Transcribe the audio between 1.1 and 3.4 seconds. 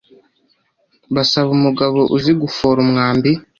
basaba umugabo uzigufora umwambi